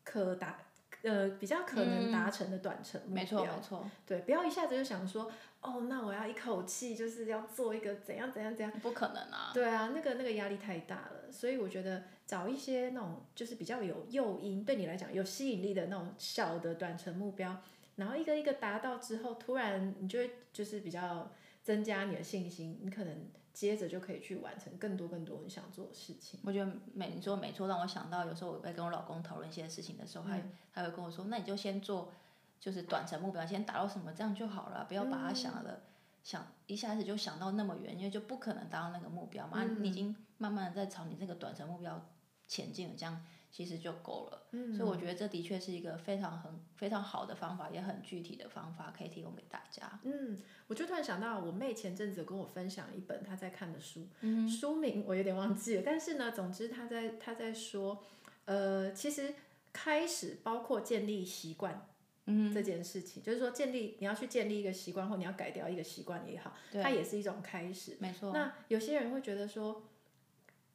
[0.04, 0.58] 可达
[1.02, 5.30] 呃比较可能达成的短程目标，嗯、没错没错，对，不要一下子就想说，
[5.60, 17.56] 哦，那我要一口气就是要做一个怎样怎样怎样，不可能啊，对啊，那个那个压力太大了，所以我觉得找一些那种就是比较有诱因，对你来讲有吸引力的那种小的短程目标，
[17.96, 21.30] 然后一个一个达到之后，突然你就会就是比较
[21.62, 23.26] 增加你的信心，你可能。
[23.52, 26.40] 接着就可以去完成更多更多你想做的事情。
[26.44, 32.12] 我觉得没你说没错，让我想到有时候我会跟我老公讨论一些事情的时候，他、嗯、他会跟我说：“那你就先做，
[32.58, 35.80] 就是短程目标，先达到什么这样就好了，不要把它想了、嗯、
[36.22, 39.58] 想一下子就想到那么远，因为就不可能达到那个目标嘛。
[39.62, 42.04] 嗯、你已经慢慢的在朝你这个短程目标
[42.48, 43.22] 前进了，这样。”
[43.52, 50.00] 其实就够了，嗯、所以我觉得这的确是一个非常很非常好的方法，也很具体的方法，可以提供给大家。
[50.04, 50.38] 嗯，
[50.68, 58.02] 我就突然想到，我妹前阵子跟我分享一本她在看的书，嗯、书名我有点忘记了，但是呢，总之她在她在说，
[58.46, 59.34] 呃，其实
[59.70, 61.86] 开始包括建立习惯，
[62.24, 68.32] 嗯，这件事情，就是说建立你要去建立一个习惯，或你要改掉一个习惯也好，它也是一种开始，没错。
[68.32, 69.82] 那有些人会觉得说。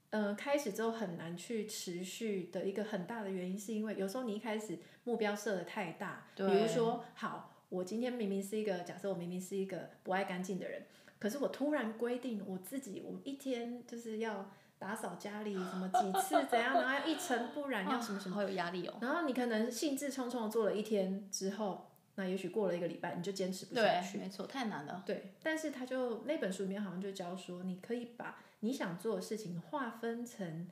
[0.10, 10.84] 呃，开始之后很难去持续的一个很大的原因，是因为有时候你一开始目标设的太大，比如说，好，我今天明明是一个假设，我明明是一个不爱干净的人，
[11.20, 14.50] 可是我突然规定我自己，我一天就是要
[14.80, 18.98] 打扫家里什么几次怎样，然后要一尘不染，要什么什么，好有压力哦。
[19.02, 24.18] 然后你可能兴致冲冲的做了一天之后，那也许过了一个礼拜，你就坚持不下去。
[24.18, 25.04] 对，没错，太难了。
[25.06, 28.40] 对，但是他就那本书里面好像就教说，你可以把。
[28.60, 30.68] 你想做的事情划分成，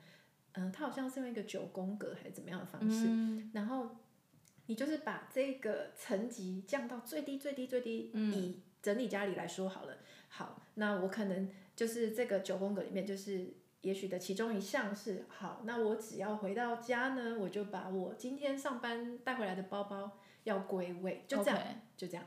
[0.52, 3.96] 嗯、呃，它好像是用一个九宫格还是怎么样的方式，嗯、然后
[4.66, 8.10] 你就是把这个层级降到最低最低最低。
[8.14, 21.60] 嗯、以整理家里来说好了，好，那我可能就是这个九宫格里面，就是也许的其中一项是好，那我只要回到家呢，我就把我今天上班带回来的包包要归位，就这样.
[21.96, 22.24] 就这样。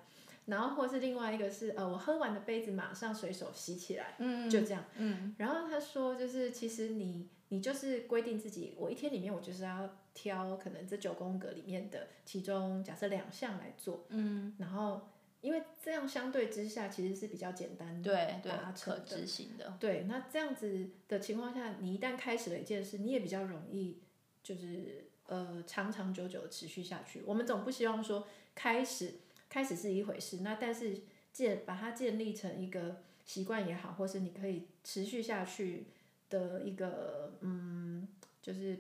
[0.50, 4.84] 然后或是另外一个是呃，我喝完的杯子马上随手洗起来，嗯，就这样。
[4.96, 15.08] 嗯，然后他说就是其实你你就是规定自己，我一天里面我就是要挑可能这九宫格里面的其中假设两项来做，嗯，然后
[15.42, 19.78] 因为这样相对之下其实是比较简单的，对对，可执行的。
[19.80, 24.02] 对，那这样子的情况下，你一旦开始了一件事，你也比较容易
[24.42, 27.22] 就是呃长长久久的持续下去。
[27.26, 29.14] 我们总不希望说开始。
[29.50, 31.02] 开始是一回事，那但是
[31.34, 35.88] 建把它建立成一个习惯也好，或是你可以持续下去
[36.30, 38.08] 的一个嗯，
[38.42, 38.80] 就是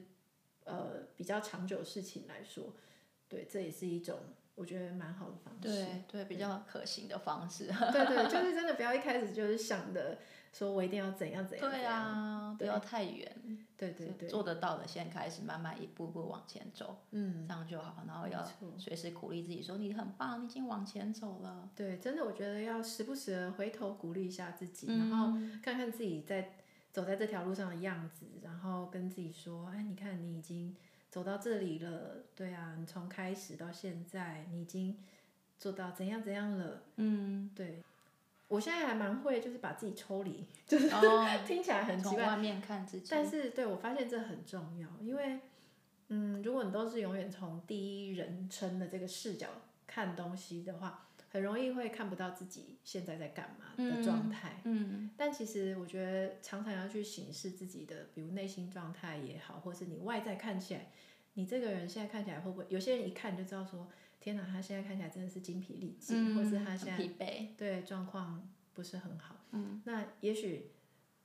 [0.65, 2.75] 呃比较长久的事情来说，
[3.27, 4.19] 对，这也是一种
[4.55, 7.65] 我觉得蛮好的方式，对对，比较可行的方式。
[7.91, 10.19] 对对，就是真的不要一开始就是想的
[10.51, 11.69] 说我一定要怎样怎样。
[11.69, 13.35] 对啊，不要太远。
[13.77, 18.03] 对对对，做得到的先开始，慢慢一步步往前走，嗯，这样就好。
[18.05, 18.45] 然后要
[18.77, 21.69] 随时鼓励自己说你很棒，你已经往前走了。
[21.75, 25.31] 对，真的，我觉得要时不时的回头鼓励一下自己，然后
[25.63, 26.55] 看看自己在
[26.91, 30.75] 走在这条路上的样子，然后跟自己说，哎，你看你已经
[31.09, 34.97] 走到这里了，对啊，你从开始到现在，你已经
[35.57, 37.81] 做到怎样怎样了，嗯，对。
[38.49, 42.17] 我现在还蛮会，就是把自己抽离，就是、哦、 听起来很奇怪。
[42.17, 43.07] 从外面看自己。
[43.09, 45.39] 但是，对我发现这很重要，因为，
[46.07, 49.47] 嗯，如果你都是永远从第一人称的这个视角
[49.85, 54.59] 看东西的话，很容易会看不到自己现在在干嘛的状态。
[54.63, 54.89] 嗯。
[54.91, 60.87] 嗯，但其实我觉得，常常要去审视自己的，比如内心状态也好，或是你外在看起来，
[61.35, 62.65] 你这个人现在看起来会不会？
[62.69, 63.87] 有些人一看就知道说。
[64.19, 69.35] 天哪，他现在看起来真的是精疲力尽，嗯、或是他现在疲惫，对状况不是很好。
[69.51, 70.71] 嗯、那也许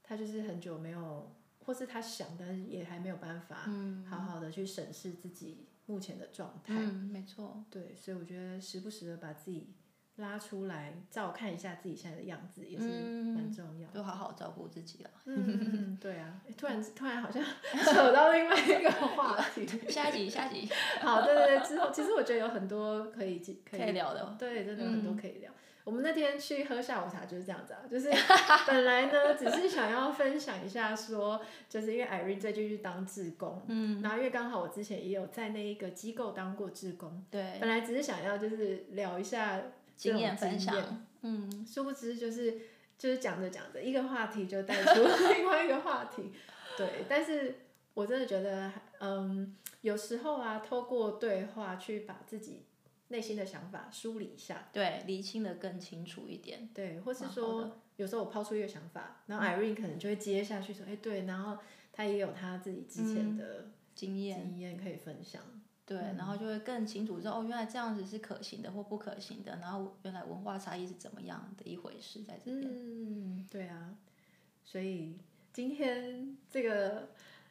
[0.02, 3.68] 他就是很久没有，或是他想的也还没有办法
[4.08, 6.74] 好好的去审视自己目前的状态。
[6.74, 7.64] 嗯，没错。
[7.70, 9.74] 对，所以我觉得时不时的把自己
[10.16, 13.94] 拉出来照看一下自己现在的样子，也是蛮重要的。
[13.94, 15.10] 就好好照顾自己了。
[15.24, 16.40] 嗯，对啊。
[16.56, 17.42] 突然突然好像
[17.84, 19.66] 扯到另外一个话题。
[19.90, 20.72] 下一集，下一集。
[21.02, 21.66] 好，对对对。
[21.66, 24.36] 之后其实我觉得有很多可以可以，聊的。
[24.38, 25.50] 对，真的有很多可以聊。
[25.50, 28.08] 嗯、我们那天去喝下午茶就是这样子啊，就是
[28.68, 39.60] 本来呢只是想要分享一下说，就是因为 Irene 最近去当志工，嗯，然后因为刚好我之前也有在那一个机构当过志工，对，本来只是想要就是聊一下。
[39.96, 42.60] 经验分享，嗯，殊不知就是
[42.98, 45.02] 就是讲着讲着，一个话题就带出
[45.34, 46.32] 另外一个话题，
[46.76, 47.04] 对。
[47.08, 47.54] 但是
[47.94, 52.64] 我真的觉得，嗯，有时候啊，透过对话去把自己
[53.08, 57.00] 内心的想法梳理一下，对，理清的更清楚一点，对。
[57.00, 61.58] 或是说，有时候我抛出一个想法，然后 Irene 可能就会接下去说，哎、嗯，对，然后
[61.92, 64.40] 他也有他自己之前的经验。
[64.42, 65.40] 经验可以分享。
[65.86, 72.62] 对，然后就会更清楚知道哦，原来这样子是可行的或不可行的，然后原来文化差异是怎么样的一回事在这边。
[72.64, 73.94] 嗯，对啊，
[74.64, 75.18] 所以
[75.52, 77.10] 今天这个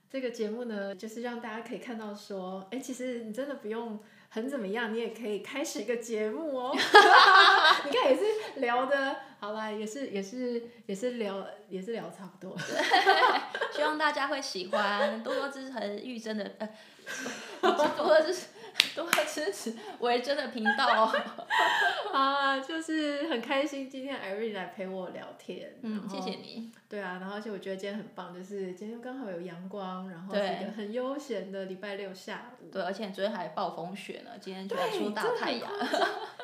[0.10, 6.72] 这个节目呢，就是让大家可以看到说，哎，其实你真的不用很怎么样，你也可以开始一个节目哦。
[7.86, 12.58] 你看也是聊的，好啦，也是也是也是聊也是聊差不多。
[13.76, 16.68] 希望大家会喜欢，多多支持玉珍的呃。
[17.62, 18.48] 多支持，
[18.96, 21.12] 多支持维珍的频道哦。
[22.14, 25.80] 啊，就是很开心今天 Irene 来陪我聊天。
[25.82, 26.72] 嗯，谢谢你。
[26.88, 32.70] 对啊，然后而且我觉得今天很棒，就是今天刚好有阳光，然后是一个很悠闲的礼拜六下午。
[32.72, 35.70] 对，而且昨天还暴风雪呢，今天居然出大太阳。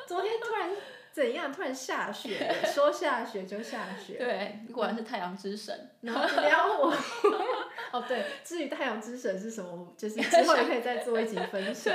[0.06, 0.70] 昨天突然。
[1.12, 1.52] 怎样？
[1.52, 4.14] 突然下雪， 说下雪就下雪。
[4.18, 5.90] 对，果然是太阳之神。
[6.02, 6.94] 然后撩我，
[7.92, 11.94] 哦对，至于太阳之神是什么，就是之 后也可以再做一集分享。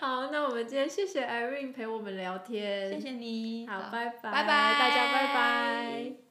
[0.00, 2.90] 好，那我们今天谢谢 Irene 陪我们聊天。
[2.90, 3.66] 谢谢你。
[3.68, 4.30] 好，拜拜。
[4.32, 6.21] 拜拜，大家。